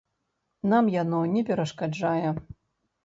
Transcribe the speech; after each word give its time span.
Нам 0.71 0.89
яно 1.01 1.19
не 1.35 1.41
перашкаджае. 1.49 2.29